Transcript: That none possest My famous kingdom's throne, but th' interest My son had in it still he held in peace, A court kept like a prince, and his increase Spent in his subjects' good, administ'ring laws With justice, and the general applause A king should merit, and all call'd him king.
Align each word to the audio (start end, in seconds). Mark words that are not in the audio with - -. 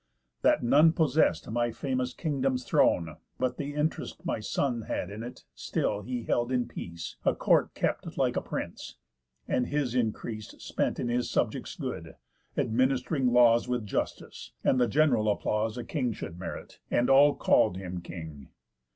That 0.41 0.63
none 0.63 0.93
possest 0.93 1.47
My 1.51 1.69
famous 1.71 2.11
kingdom's 2.15 2.63
throne, 2.63 3.17
but 3.37 3.57
th' 3.59 3.61
interest 3.61 4.25
My 4.25 4.39
son 4.39 4.81
had 4.87 5.11
in 5.11 5.21
it 5.21 5.43
still 5.53 6.01
he 6.01 6.23
held 6.23 6.51
in 6.51 6.67
peace, 6.67 7.17
A 7.23 7.35
court 7.35 7.75
kept 7.75 8.17
like 8.17 8.35
a 8.35 8.41
prince, 8.41 8.97
and 9.47 9.67
his 9.67 9.93
increase 9.93 10.55
Spent 10.57 10.99
in 10.99 11.07
his 11.07 11.29
subjects' 11.29 11.75
good, 11.75 12.15
administ'ring 12.57 13.29
laws 13.31 13.67
With 13.67 13.85
justice, 13.85 14.53
and 14.63 14.81
the 14.81 14.87
general 14.87 15.29
applause 15.29 15.77
A 15.77 15.83
king 15.83 16.13
should 16.13 16.39
merit, 16.39 16.79
and 16.89 17.07
all 17.07 17.35
call'd 17.35 17.77
him 17.77 18.01
king. 18.01 18.49